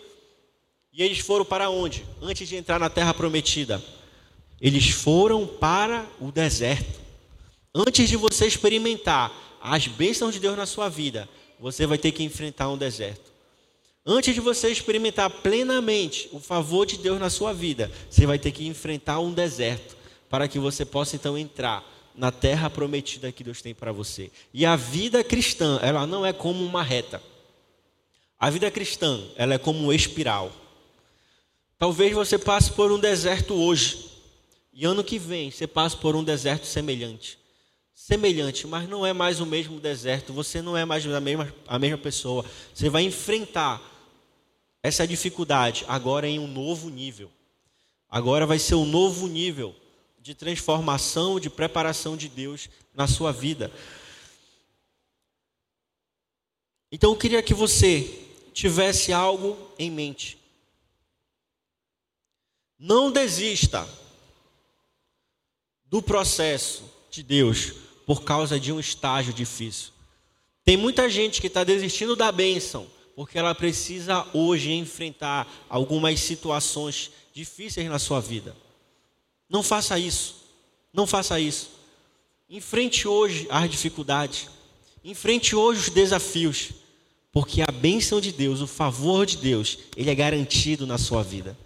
[0.90, 2.06] e eles foram para onde?
[2.22, 3.84] Antes de entrar na terra prometida,
[4.62, 6.98] eles foram para o deserto.
[7.74, 11.28] Antes de você experimentar as bênçãos de Deus na sua vida,
[11.60, 13.29] você vai ter que enfrentar um deserto.
[14.04, 18.50] Antes de você experimentar plenamente o favor de Deus na sua vida, você vai ter
[18.50, 19.96] que enfrentar um deserto
[20.28, 21.84] para que você possa então entrar
[22.14, 24.30] na terra prometida que Deus tem para você.
[24.54, 27.22] E a vida cristã, ela não é como uma reta.
[28.38, 30.50] A vida cristã, ela é como uma espiral.
[31.78, 34.10] Talvez você passe por um deserto hoje,
[34.72, 37.39] e ano que vem você passe por um deserto semelhante.
[38.10, 41.78] Semelhante, mas não é mais o mesmo deserto, você não é mais a mesma, a
[41.78, 42.44] mesma pessoa.
[42.74, 43.80] Você vai enfrentar
[44.82, 47.30] essa dificuldade agora em um novo nível.
[48.08, 49.76] Agora vai ser um novo nível
[50.18, 53.70] de transformação, de preparação de Deus na sua vida.
[56.90, 60.36] Então eu queria que você tivesse algo em mente.
[62.76, 63.88] Não desista
[65.84, 69.92] do processo de Deus por causa de um estágio difícil.
[70.64, 77.12] Tem muita gente que está desistindo da bênção porque ela precisa hoje enfrentar algumas situações
[77.32, 78.56] difíceis na sua vida.
[79.48, 80.34] Não faça isso.
[80.92, 81.70] Não faça isso.
[82.48, 84.48] Enfrente hoje as dificuldades.
[85.04, 86.70] Enfrente hoje os desafios.
[87.30, 91.56] Porque a bênção de Deus, o favor de Deus, ele é garantido na sua vida.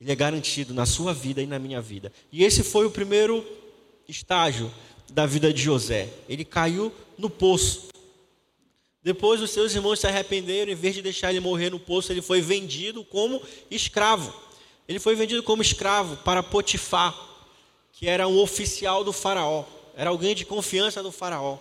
[0.00, 2.12] Ele é garantido na sua vida e na minha vida.
[2.30, 3.44] E esse foi o primeiro
[4.06, 4.70] estágio
[5.10, 6.08] da vida de José.
[6.28, 7.88] Ele caiu no poço.
[9.02, 12.20] Depois os seus irmãos se arrependeram, em vez de deixar ele morrer no poço, ele
[12.20, 14.32] foi vendido como escravo.
[14.86, 17.14] Ele foi vendido como escravo para Potifar,
[17.92, 19.64] que era um oficial do faraó,
[19.96, 21.58] era alguém de confiança do faraó.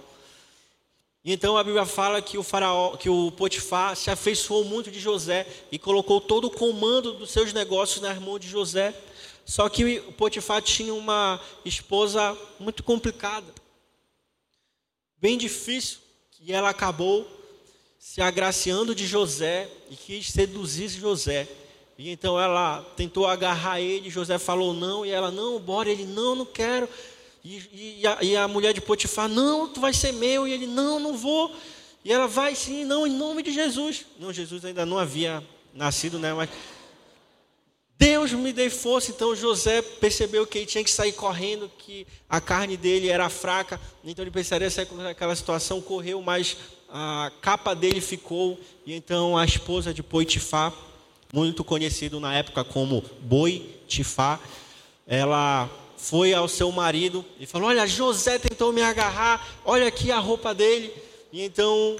[1.24, 5.46] Então a Bíblia fala que o faraó, que o Potifar se afeiçoou muito de José
[5.72, 8.94] e colocou todo o comando dos seus negócios nas mãos de José.
[9.50, 13.52] Só que o Potifar tinha uma esposa muito complicada,
[15.20, 15.98] bem difícil
[16.40, 17.28] e ela acabou
[17.98, 21.48] se agraciando de José e quis seduzir José.
[21.98, 26.36] E então ela tentou agarrar ele, José falou não, e ela, não, bora, ele, não,
[26.36, 26.88] não quero.
[27.44, 30.68] E, e, a, e a mulher de Potifar, não, tu vai ser meu, e ele,
[30.68, 31.56] não, não vou.
[32.06, 34.06] E ela vai sim, não, em nome de Jesus.
[34.20, 36.36] Não, Jesus ainda não havia nascido, né?
[36.36, 36.52] Mas
[38.00, 39.12] Deus me dê força.
[39.12, 43.80] Então José percebeu que ele tinha que sair correndo, que a carne dele era fraca.
[44.06, 46.56] Então ele precisaria sair daquela situação, correu, mas
[46.90, 48.58] a capa dele ficou.
[48.86, 50.74] E então a esposa de Poitifar,
[51.34, 54.40] muito conhecido na época como Boi Tifá,
[55.06, 60.20] ela foi ao seu marido e falou: Olha, José tentou me agarrar, olha aqui a
[60.20, 60.94] roupa dele.
[61.34, 61.98] E então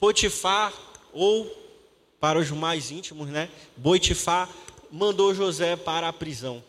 [0.00, 0.72] Potifar,
[1.12, 1.60] ou
[2.18, 3.50] para os mais íntimos, né?
[3.76, 4.48] Boitifar
[4.92, 6.62] mandou José para a prisão.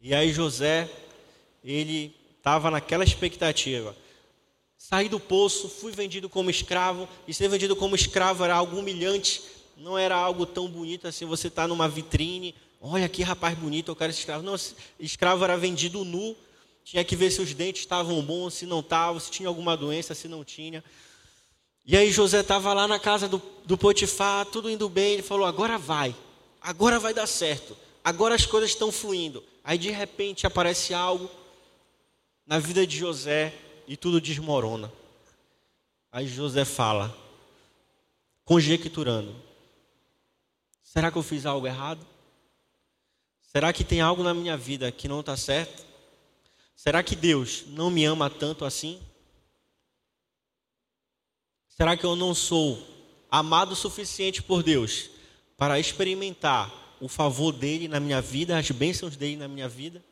[0.00, 0.88] E aí José,
[1.64, 3.94] ele estava naquela expectativa.
[4.78, 9.42] Saí do poço, fui vendido como escravo, e ser vendido como escravo era algo humilhante,
[9.76, 13.96] não era algo tão bonito assim, você está numa vitrine, olha que rapaz bonito, eu
[13.96, 14.44] quero esse escravo.
[14.44, 14.54] Não,
[14.98, 16.36] escravo era vendido nu,
[16.84, 20.14] tinha que ver se os dentes estavam bons, se não estavam, se tinha alguma doença,
[20.14, 20.84] se não tinha.
[21.84, 25.46] E aí José estava lá na casa do, do Potifar, tudo indo bem, ele falou,
[25.46, 26.14] agora vai
[26.62, 29.42] agora vai dar certo, agora as coisas estão fluindo.
[29.64, 31.30] Aí de repente aparece algo
[32.46, 33.54] na vida de José
[33.86, 34.92] e tudo desmorona.
[36.10, 37.16] Aí José fala,
[38.44, 39.34] conjecturando:
[40.82, 42.06] será que eu fiz algo errado?
[43.40, 45.84] Será que tem algo na minha vida que não está certo?
[46.74, 49.00] Será que Deus não me ama tanto assim?
[51.68, 52.82] Será que eu não sou
[53.30, 55.11] amado o suficiente por Deus
[55.62, 60.02] para experimentar o favor dele na minha vida, as bênçãos dele na minha vida.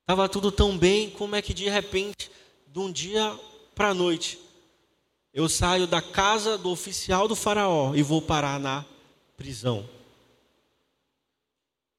[0.00, 2.30] Estava tudo tão bem, como é que de repente,
[2.66, 3.38] de um dia
[3.74, 4.38] para a noite,
[5.34, 8.82] eu saio da casa do oficial do faraó e vou parar na
[9.36, 9.86] prisão.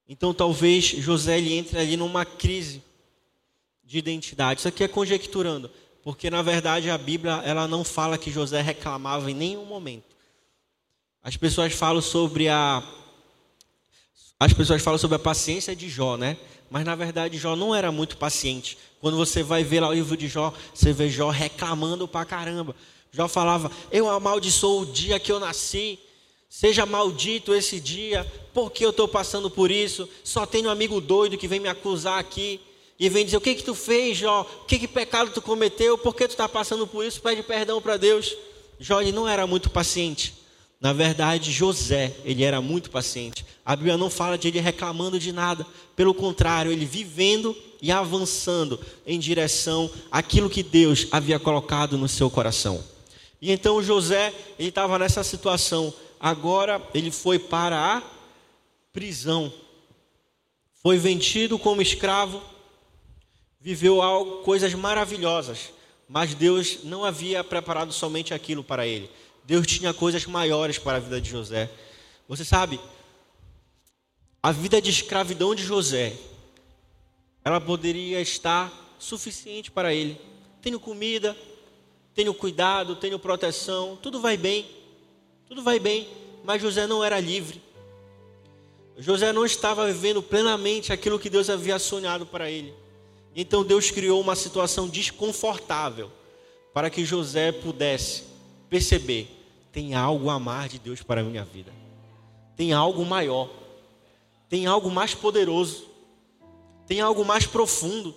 [0.10, 2.82] Então talvez José ele entre ali numa crise
[3.84, 4.62] de identidade.
[4.62, 5.70] Isso aqui é conjecturando,
[6.02, 10.17] porque na verdade a Bíblia ela não fala que José reclamava em nenhum momento.
[11.28, 12.82] As pessoas falam sobre a
[14.40, 16.38] as pessoas falam sobre a paciência de Jó, né?
[16.72, 18.78] Mas na verdade Jó não era muito paciente.
[19.02, 22.74] Quando você vai ver lá o livro de Jó, você vê Jó reclamando pra caramba.
[23.12, 26.00] Jó falava: "Eu amaldiçoo o dia que eu nasci.
[26.50, 30.08] Seja maldito esse dia, porque eu estou passando por isso.
[30.24, 32.62] Só tenho um amigo doido que vem me acusar aqui
[32.98, 34.48] e vem dizer: O que que tu fez, Jó?
[34.62, 35.98] O que que pecado tu cometeu?
[35.98, 37.20] Por que tu está passando por isso?
[37.22, 38.34] Pede perdão para Deus.
[38.80, 40.37] Jó não era muito paciente.
[40.80, 43.46] Na verdade, José, ele era muito paciente.
[43.66, 45.66] A Bíblia não fala de ele reclamando de nada.
[45.96, 52.30] Pelo contrário, ele vivendo e avançando em direção àquilo que Deus havia colocado no seu
[52.30, 52.84] coração.
[53.42, 58.04] E então José, ele estava nessa situação agora ele foi para a
[58.92, 59.52] prisão.
[60.82, 62.42] Foi vendido como escravo,
[63.60, 65.72] viveu algo, coisas maravilhosas,
[66.08, 69.10] mas Deus não havia preparado somente aquilo para ele.
[69.48, 71.72] Deus tinha coisas maiores para a vida de José.
[72.28, 72.82] Você sabe,
[74.44, 76.18] a vida de escravidão de José,
[77.46, 80.20] ela poderia estar suficiente para ele.
[80.62, 81.34] Tenho comida,
[82.14, 84.70] tenho cuidado, tenho proteção, tudo vai bem.
[85.48, 86.10] Tudo vai bem,
[86.44, 87.62] mas José não era livre.
[88.98, 92.74] José não estava vivendo plenamente aquilo que Deus havia sonhado para ele.
[93.34, 96.12] Então Deus criou uma situação desconfortável
[96.74, 98.24] para que José pudesse
[98.70, 99.37] perceber:
[99.78, 101.72] tem algo a mais de Deus para a minha vida,
[102.56, 103.48] tem algo maior,
[104.50, 105.86] tem algo mais poderoso,
[106.88, 108.16] tem algo mais profundo,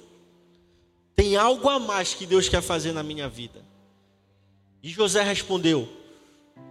[1.15, 3.63] tem algo a mais que Deus quer fazer na minha vida.
[4.83, 5.87] E José respondeu: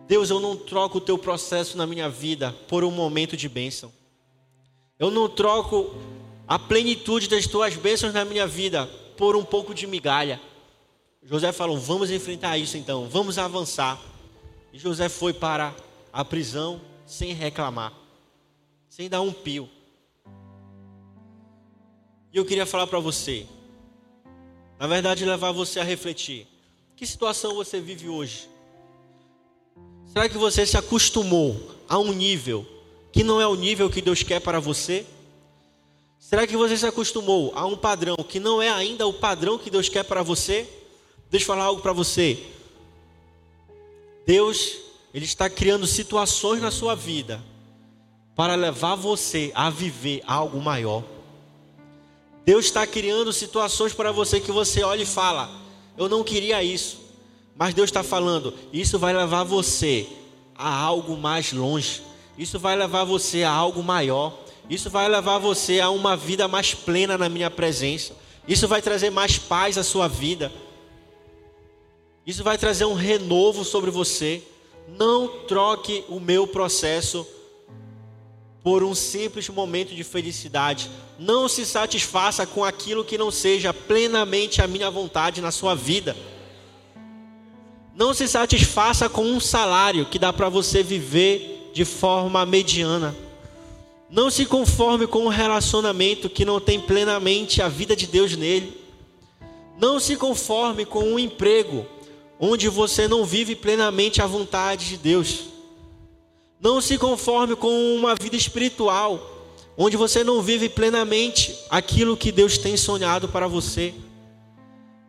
[0.08, 3.94] Deus, eu não troco o teu processo na minha vida por um momento de bênção.
[4.98, 5.94] Eu não troco
[6.48, 10.42] a plenitude das tuas bênçãos na minha vida por um pouco de migalha.
[11.22, 14.10] José falou: Vamos enfrentar isso então, vamos avançar.
[14.72, 15.76] E José foi para
[16.14, 17.94] a prisão sem reclamar,
[18.88, 19.70] sem dar um pio.
[22.32, 23.48] E eu queria falar para você,
[24.80, 26.48] na verdade, levar você a refletir:
[26.96, 28.48] que situação você vive hoje?
[30.06, 32.66] Será que você se acostumou a um nível
[33.12, 35.06] que não é o nível que Deus quer para você?
[36.20, 39.72] Será que você se acostumou a um padrão que não é ainda o padrão que
[39.72, 40.68] Deus quer para você?
[41.30, 42.38] Deixa eu falar algo para você.
[44.30, 44.78] Deus,
[45.12, 47.44] Ele está criando situações na sua vida
[48.36, 51.04] para levar você a viver algo maior.
[52.46, 55.50] Deus está criando situações para você que você olha e fala:
[55.98, 57.00] Eu não queria isso.
[57.56, 60.08] Mas Deus está falando, isso vai levar você
[60.56, 62.04] a algo mais longe.
[62.38, 64.38] Isso vai levar você a algo maior.
[64.70, 68.14] Isso vai levar você a uma vida mais plena na minha presença.
[68.48, 70.52] Isso vai trazer mais paz à sua vida.
[72.30, 74.44] Isso vai trazer um renovo sobre você.
[74.88, 77.26] Não troque o meu processo
[78.64, 80.92] por um simples momento de felicidade.
[81.18, 86.16] Não se satisfaça com aquilo que não seja plenamente a minha vontade na sua vida.
[87.96, 93.16] Não se satisfaça com um salário que dá para você viver de forma mediana.
[94.08, 98.80] Não se conforme com um relacionamento que não tem plenamente a vida de Deus nele.
[99.80, 101.88] Não se conforme com um emprego
[102.40, 105.42] onde você não vive plenamente a vontade de Deus.
[106.60, 109.38] Não se conforme com uma vida espiritual
[109.82, 113.94] onde você não vive plenamente aquilo que Deus tem sonhado para você.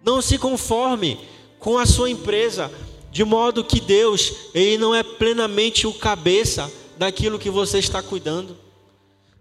[0.00, 1.18] Não se conforme
[1.58, 2.70] com a sua empresa,
[3.10, 8.56] de modo que Deus, ele não é plenamente o cabeça daquilo que você está cuidando.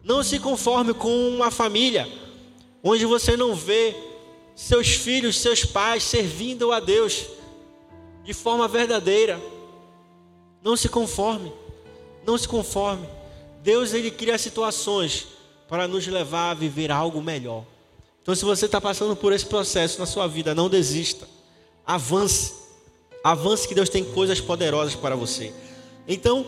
[0.03, 2.09] Não se conforme com uma família
[2.83, 3.95] onde você não vê
[4.55, 7.27] seus filhos, seus pais servindo a Deus
[8.29, 9.41] de forma verdadeira.
[10.61, 11.51] Não se conforme.
[12.23, 13.09] Não se conforme.
[13.63, 15.25] Deus ele cria situações
[15.67, 17.63] para nos levar a viver algo melhor.
[18.21, 21.27] Então, se você está passando por esse processo na sua vida, não desista.
[21.83, 22.53] Avance.
[23.23, 25.51] Avance que Deus tem coisas poderosas para você.
[26.07, 26.45] Então,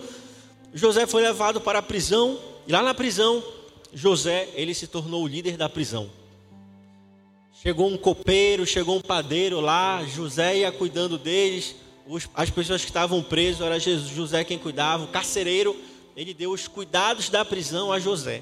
[0.75, 3.43] José foi levado para a prisão, e lá na prisão,
[3.91, 6.11] José, ele se tornou o líder da prisão.
[7.61, 11.75] Chegou um copeiro, chegou um padeiro lá, José ia cuidando deles,
[12.07, 15.75] os, as pessoas que estavam presas, era José quem cuidava, o carcereiro,
[16.17, 18.41] ele deu os cuidados da prisão a José.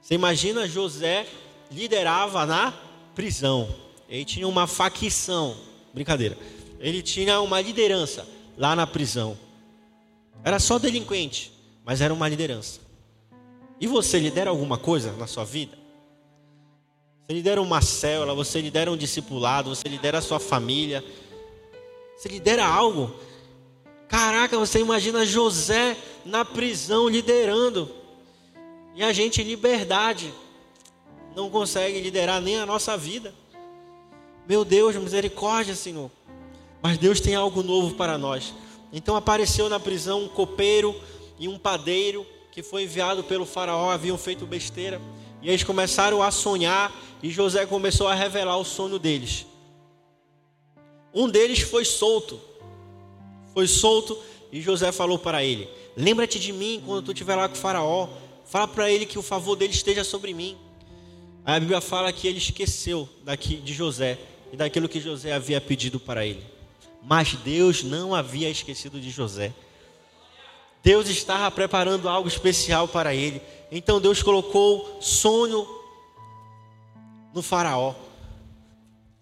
[0.00, 1.26] Você imagina, José
[1.70, 2.72] liderava na
[3.14, 3.68] prisão,
[4.08, 5.54] ele tinha uma facção,
[5.92, 6.38] Brincadeira.
[6.80, 8.26] Ele tinha uma liderança
[8.56, 9.36] lá na prisão.
[10.42, 11.52] Era só delinquente,
[11.84, 12.80] mas era uma liderança.
[13.78, 15.76] E você lidera alguma coisa na sua vida?
[17.28, 21.04] Você lidera uma célula, você lidera um discipulado, você lidera a sua família.
[22.16, 23.14] Você lidera algo.
[24.08, 27.94] Caraca, você imagina José na prisão liderando.
[28.94, 30.32] E a gente em liberdade
[31.36, 33.34] não consegue liderar nem a nossa vida.
[34.48, 36.10] Meu Deus, misericórdia, Senhor.
[36.80, 38.54] Mas Deus tem algo novo para nós.
[38.90, 40.98] Então apareceu na prisão um copeiro
[41.38, 44.98] e um padeiro que foi enviado pelo faraó, haviam feito besteira.
[45.42, 49.46] E eles começaram a sonhar e José começou a revelar o sonho deles.
[51.14, 52.40] Um deles foi solto.
[53.54, 54.18] Foi solto
[54.52, 58.08] e José falou para ele: Lembra-te de mim quando tu estiver lá com o faraó.
[58.44, 60.56] Fala para ele que o favor dele esteja sobre mim.
[61.44, 64.18] Aí a Bíblia fala que ele esqueceu daqui de José
[64.52, 66.42] e daquilo que José havia pedido para ele.
[67.02, 69.52] Mas Deus não havia esquecido de José.
[70.82, 73.42] Deus estava preparando algo especial para ele.
[73.70, 75.66] Então Deus colocou sonho
[77.34, 77.94] no faraó.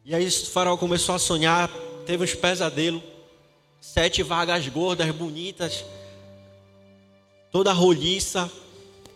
[0.04, 1.68] E aí o faraó começou a sonhar,
[2.06, 3.02] teve uns pesadelos,
[3.80, 5.84] sete vagas gordas, bonitas,
[7.50, 8.50] toda roliça.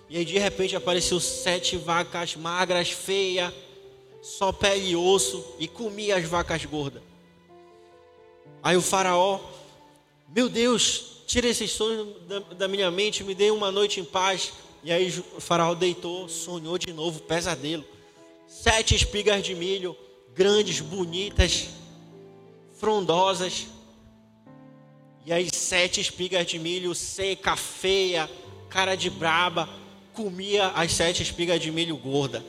[0.09, 3.53] E aí de repente apareceu sete vacas magras, feias,
[4.21, 7.03] só pele e osso, e comia as vacas gordas.
[8.63, 9.41] Aí o faraó,
[10.29, 14.53] meu Deus, tira esses sonhos da, da minha mente, me dê uma noite em paz.
[14.83, 17.85] E aí o faraó deitou, sonhou de novo, pesadelo.
[18.49, 19.97] Sete espigas de milho,
[20.35, 21.69] grandes, bonitas,
[22.81, 23.69] frondosas.
[25.25, 28.29] E aí sete espigas de milho, seca, feia,
[28.69, 29.69] cara de braba,
[30.13, 32.45] comia as sete espigas de milho gorda.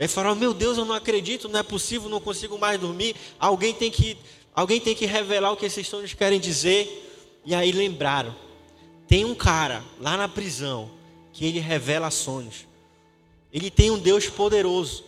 [0.00, 3.14] Aí faraó, meu Deus, eu não acredito, não é possível, não consigo mais dormir.
[3.38, 4.16] Alguém tem que,
[4.54, 7.02] alguém tem que revelar o que esses sonhos querem dizer.
[7.44, 8.34] E aí lembraram,
[9.06, 10.90] tem um cara lá na prisão
[11.32, 12.66] que ele revela sonhos.
[13.52, 15.04] Ele tem um Deus poderoso.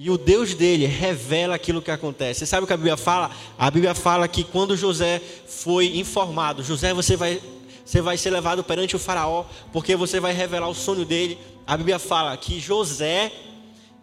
[0.00, 2.40] E o Deus dele revela aquilo que acontece.
[2.40, 3.32] Você sabe o que a Bíblia fala?
[3.58, 7.42] A Bíblia fala que quando José foi informado, José, você vai,
[7.84, 11.36] você vai ser levado perante o faraó, porque você vai revelar o sonho dele.
[11.66, 13.32] A Bíblia fala que José,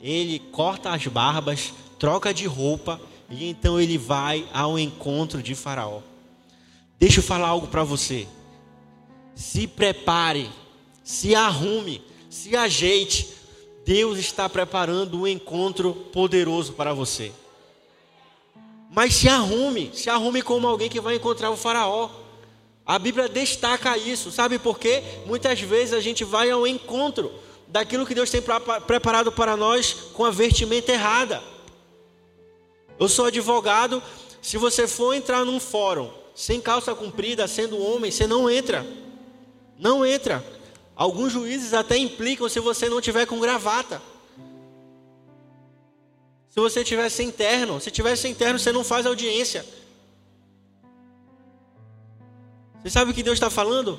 [0.02, 6.02] ele corta as barbas, troca de roupa, e então ele vai ao encontro de faraó.
[7.00, 8.28] Deixa eu falar algo para você.
[9.36, 10.50] Se prepare,
[11.04, 13.34] se arrume, se ajeite.
[13.86, 17.32] Deus está preparando um encontro poderoso para você.
[18.90, 22.10] Mas se arrume, se arrume como alguém que vai encontrar o Faraó.
[22.86, 25.04] A Bíblia destaca isso, sabe por quê?
[25.26, 27.32] Muitas vezes a gente vai ao encontro
[27.68, 28.42] daquilo que Deus tem
[28.88, 31.44] preparado para nós com a vestimenta errada.
[32.98, 34.02] Eu sou advogado,
[34.42, 38.86] se você for entrar num fórum sem calça comprida, sendo homem, você não entra.
[39.80, 40.46] Não entra.
[40.94, 44.02] Alguns juízes até implicam se você não tiver com gravata.
[46.50, 49.66] Se você tiver sem terno, se tiver sem terno, você não faz audiência.
[52.82, 53.98] Você sabe o que Deus está falando?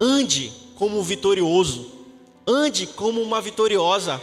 [0.00, 1.90] Ande como um vitorioso.
[2.46, 4.22] Ande como uma vitoriosa.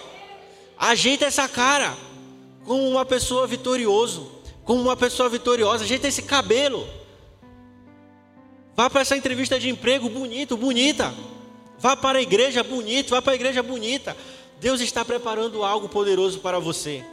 [0.77, 1.95] Ajeita essa cara
[2.65, 5.83] como uma pessoa vitorioso como uma pessoa vitoriosa.
[5.83, 6.87] Ajeita esse cabelo.
[8.75, 11.13] Vá para essa entrevista de emprego bonito, bonita.
[11.77, 14.15] Vá para a igreja bonito, vá para a igreja bonita.
[14.59, 17.03] Deus está preparando algo poderoso para você.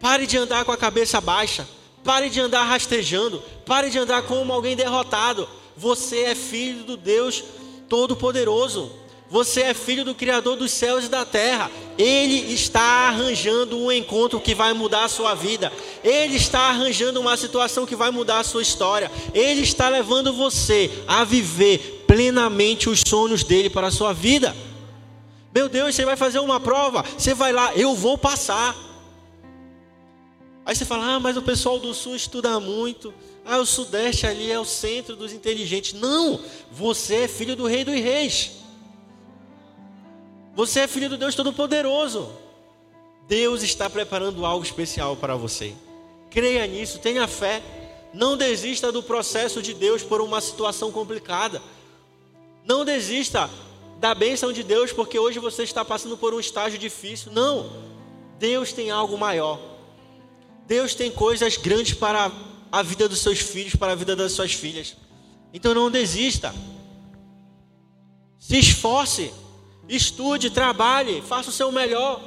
[0.00, 1.66] Pare de andar com a cabeça baixa.
[2.04, 3.42] Pare de andar rastejando.
[3.64, 5.48] Pare de andar como alguém derrotado.
[5.76, 7.42] Você é filho do Deus
[7.88, 9.05] Todo-Poderoso.
[9.28, 11.70] Você é filho do Criador dos céus e da terra.
[11.98, 15.72] Ele está arranjando um encontro que vai mudar a sua vida.
[16.04, 19.10] Ele está arranjando uma situação que vai mudar a sua história.
[19.34, 24.54] Ele está levando você a viver plenamente os sonhos dele para a sua vida.
[25.52, 28.76] Meu Deus, você vai fazer uma prova, você vai lá, eu vou passar.
[30.64, 33.12] Aí você fala: "Ah, mas o pessoal do sul estuda muito.
[33.44, 35.94] Ah, o sudeste ali é o centro dos inteligentes".
[35.94, 36.38] Não,
[36.70, 38.65] você é filho do rei dos reis.
[40.56, 42.32] Você é filho do Deus Todo-Poderoso.
[43.28, 45.74] Deus está preparando algo especial para você.
[46.30, 47.62] Creia nisso, tenha fé.
[48.14, 51.60] Não desista do processo de Deus por uma situação complicada.
[52.64, 53.50] Não desista
[53.98, 57.32] da bênção de Deus porque hoje você está passando por um estágio difícil.
[57.32, 57.70] Não.
[58.38, 59.60] Deus tem algo maior.
[60.66, 62.32] Deus tem coisas grandes para
[62.72, 64.96] a vida dos seus filhos, para a vida das suas filhas.
[65.52, 66.54] Então não desista.
[68.38, 69.30] Se esforce.
[69.88, 72.20] Estude, trabalhe, faça o seu melhor.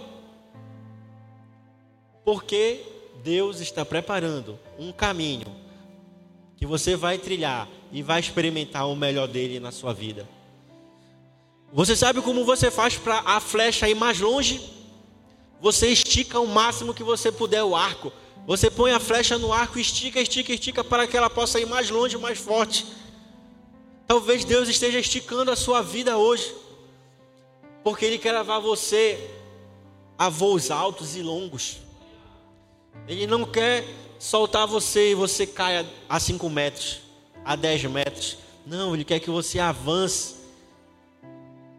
[2.24, 2.82] Porque
[3.24, 5.48] Deus está preparando um caminho
[6.56, 10.28] que você vai trilhar e vai experimentar o melhor dele na sua vida.
[11.72, 14.62] Você sabe como você faz para a flecha ir mais longe?
[15.62, 18.12] Você estica o máximo que você puder o arco,
[18.50, 21.88] Você põe a flecha no arco, estica, estica, estica para que ela possa ir mais
[21.92, 22.84] longe, mais forte.
[24.08, 26.52] Talvez Deus esteja esticando a sua vida hoje,
[27.90, 29.32] porque Ele quer levar você
[30.16, 31.80] a voos altos e longos.
[33.08, 33.84] Ele não quer
[34.20, 37.02] soltar você e você caia a 5 metros,
[37.44, 38.38] a 10 metros.
[38.64, 40.36] Não, Ele quer que você avance,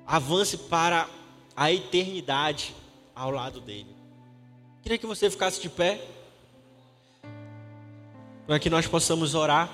[0.04, 1.08] avance para
[1.56, 2.74] a eternidade
[3.14, 3.94] ao lado dele.
[4.82, 6.04] Queria que você ficasse de pé,
[8.48, 9.70] para que nós possamos orar.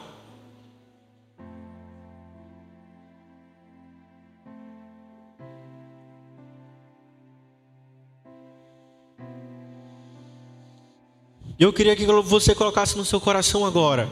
[11.65, 14.09] Eu queria que você colocasse no seu coração agora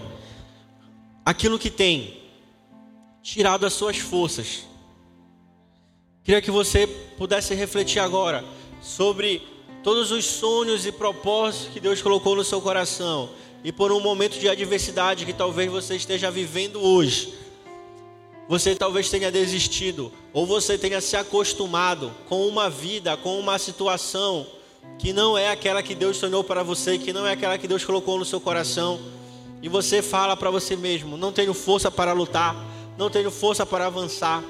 [1.25, 2.23] aquilo que tem
[3.23, 4.65] tirado as suas forças.
[6.23, 6.87] Queria que você
[7.19, 8.45] pudesse refletir agora
[8.81, 9.43] sobre
[9.83, 13.29] todos os sonhos e propósitos que Deus colocou no seu coração
[13.63, 17.35] e por um momento de adversidade que talvez você esteja vivendo hoje.
[18.49, 24.47] Você talvez tenha desistido ou você tenha se acostumado com uma vida, com uma situação
[24.99, 27.85] que não é aquela que Deus sonhou para você, que não é aquela que Deus
[27.85, 28.99] colocou no seu coração,
[29.62, 32.57] e você fala para você mesmo: não tenho força para lutar,
[32.97, 34.43] não tenho força para avançar.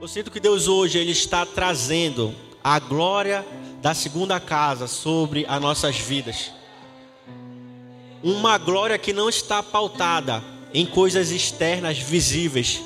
[0.00, 3.46] Eu sinto que Deus hoje ele está trazendo a glória
[3.80, 6.50] da segunda casa sobre as nossas vidas.
[8.22, 10.42] Uma glória que não está pautada
[10.72, 12.82] em coisas externas visíveis,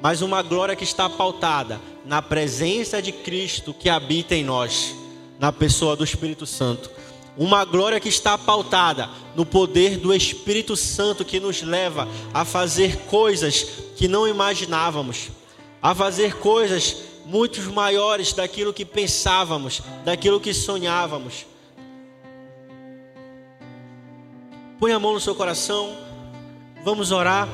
[0.00, 4.94] mas uma glória que está pautada na presença de Cristo que habita em nós
[5.38, 6.90] na pessoa do Espírito Santo.
[7.36, 12.96] Uma glória que está pautada no poder do Espírito Santo que nos leva a fazer
[13.06, 13.64] coisas
[13.96, 15.30] que não imaginávamos,
[15.80, 21.46] a fazer coisas muito maiores daquilo que pensávamos, daquilo que sonhávamos.
[24.78, 25.96] Põe a mão no seu coração,
[26.84, 27.48] vamos orar.